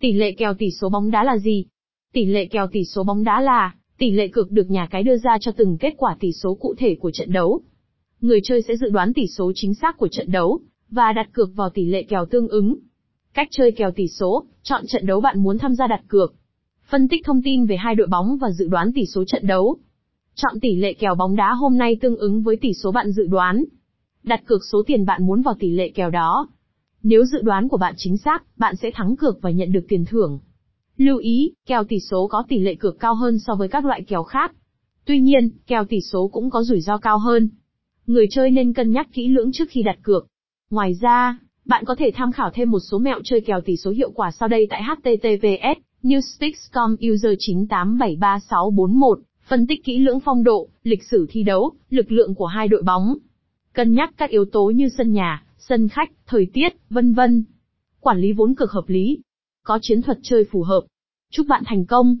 Tỷ 0.00 0.12
lệ 0.12 0.32
kèo 0.32 0.54
tỷ 0.54 0.70
số 0.80 0.88
bóng 0.88 1.10
đá 1.10 1.24
là 1.24 1.38
gì? 1.38 1.64
Tỷ 2.12 2.24
lệ 2.24 2.46
kèo 2.46 2.66
tỷ 2.72 2.84
số 2.84 3.04
bóng 3.04 3.24
đá 3.24 3.40
là 3.40 3.74
tỷ 3.98 4.10
lệ 4.10 4.28
cược 4.28 4.50
được 4.50 4.70
nhà 4.70 4.86
cái 4.90 5.02
đưa 5.02 5.16
ra 5.16 5.38
cho 5.40 5.52
từng 5.52 5.78
kết 5.80 5.94
quả 5.96 6.16
tỷ 6.20 6.32
số 6.32 6.54
cụ 6.54 6.74
thể 6.78 6.94
của 6.94 7.10
trận 7.10 7.32
đấu. 7.32 7.60
Người 8.20 8.40
chơi 8.44 8.62
sẽ 8.62 8.76
dự 8.76 8.88
đoán 8.90 9.12
tỷ 9.12 9.26
số 9.36 9.52
chính 9.54 9.74
xác 9.74 9.98
của 9.98 10.08
trận 10.08 10.30
đấu 10.32 10.60
và 10.90 11.12
đặt 11.12 11.28
cược 11.32 11.48
vào 11.54 11.70
tỷ 11.70 11.84
lệ 11.84 12.02
kèo 12.02 12.26
tương 12.26 12.48
ứng. 12.48 12.76
Cách 13.34 13.48
chơi 13.50 13.72
kèo 13.72 13.90
tỷ 13.90 14.08
số, 14.08 14.44
chọn 14.62 14.82
trận 14.92 15.06
đấu 15.06 15.20
bạn 15.20 15.42
muốn 15.42 15.58
tham 15.58 15.74
gia 15.74 15.86
đặt 15.86 16.00
cược. 16.08 16.34
Phân 16.90 17.08
tích 17.08 17.22
thông 17.24 17.42
tin 17.42 17.66
về 17.66 17.76
hai 17.76 17.94
đội 17.94 18.06
bóng 18.06 18.38
và 18.40 18.50
dự 18.50 18.68
đoán 18.68 18.92
tỷ 18.94 19.06
số 19.06 19.24
trận 19.24 19.46
đấu. 19.46 19.76
Chọn 20.34 20.60
tỷ 20.60 20.74
lệ 20.76 20.92
kèo 20.92 21.14
bóng 21.14 21.36
đá 21.36 21.52
hôm 21.52 21.78
nay 21.78 21.96
tương 22.00 22.16
ứng 22.16 22.42
với 22.42 22.56
tỷ 22.56 22.72
số 22.74 22.92
bạn 22.92 23.10
dự 23.12 23.26
đoán. 23.26 23.64
Đặt 24.22 24.42
cược 24.46 24.60
số 24.72 24.82
tiền 24.86 25.04
bạn 25.04 25.26
muốn 25.26 25.42
vào 25.42 25.54
tỷ 25.60 25.70
lệ 25.70 25.88
kèo 25.94 26.10
đó. 26.10 26.48
Nếu 27.02 27.24
dự 27.24 27.42
đoán 27.42 27.68
của 27.68 27.76
bạn 27.76 27.94
chính 27.96 28.16
xác, 28.16 28.44
bạn 28.58 28.76
sẽ 28.76 28.90
thắng 28.90 29.16
cược 29.16 29.42
và 29.42 29.50
nhận 29.50 29.72
được 29.72 29.84
tiền 29.88 30.04
thưởng. 30.04 30.38
Lưu 30.96 31.18
ý, 31.18 31.52
kèo 31.66 31.84
tỷ 31.84 32.00
số 32.10 32.26
có 32.26 32.42
tỷ 32.48 32.58
lệ 32.58 32.74
cược 32.74 32.98
cao 33.00 33.14
hơn 33.14 33.38
so 33.38 33.54
với 33.54 33.68
các 33.68 33.84
loại 33.84 34.02
kèo 34.02 34.22
khác. 34.22 34.52
Tuy 35.04 35.20
nhiên, 35.20 35.50
kèo 35.66 35.84
tỷ 35.84 36.00
số 36.10 36.28
cũng 36.28 36.50
có 36.50 36.62
rủi 36.62 36.80
ro 36.80 36.98
cao 36.98 37.18
hơn. 37.18 37.48
Người 38.06 38.26
chơi 38.30 38.50
nên 38.50 38.72
cân 38.72 38.90
nhắc 38.90 39.08
kỹ 39.12 39.28
lưỡng 39.28 39.52
trước 39.52 39.64
khi 39.70 39.82
đặt 39.82 39.98
cược. 40.02 40.26
Ngoài 40.70 40.92
ra, 41.00 41.38
bạn 41.64 41.84
có 41.84 41.94
thể 41.94 42.10
tham 42.14 42.32
khảo 42.32 42.50
thêm 42.54 42.70
một 42.70 42.80
số 42.90 42.98
mẹo 42.98 43.20
chơi 43.24 43.40
kèo 43.40 43.60
tỷ 43.60 43.76
số 43.76 43.90
hiệu 43.90 44.10
quả 44.10 44.30
sau 44.30 44.48
đây 44.48 44.66
tại 44.70 44.82
https 44.82 45.78
newspicks 46.02 46.70
com 46.72 46.96
user 47.12 47.32
9873641, 47.50 49.14
phân 49.48 49.66
tích 49.66 49.84
kỹ 49.84 49.98
lưỡng 49.98 50.20
phong 50.20 50.44
độ, 50.44 50.68
lịch 50.82 51.02
sử 51.04 51.26
thi 51.30 51.42
đấu, 51.42 51.72
lực 51.90 52.12
lượng 52.12 52.34
của 52.34 52.46
hai 52.46 52.68
đội 52.68 52.82
bóng. 52.82 53.16
Cân 53.72 53.92
nhắc 53.92 54.10
các 54.16 54.30
yếu 54.30 54.44
tố 54.44 54.64
như 54.70 54.88
sân 54.98 55.12
nhà, 55.12 55.44
sân 55.60 55.88
khách, 55.88 56.10
thời 56.26 56.46
tiết, 56.52 56.68
vân 56.90 57.14
vân. 57.14 57.44
Quản 58.00 58.18
lý 58.20 58.32
vốn 58.32 58.54
cực 58.54 58.70
hợp 58.70 58.84
lý, 58.86 59.18
có 59.62 59.78
chiến 59.82 60.02
thuật 60.02 60.18
chơi 60.22 60.44
phù 60.50 60.62
hợp. 60.62 60.80
Chúc 61.30 61.46
bạn 61.48 61.62
thành 61.66 61.86
công! 61.86 62.20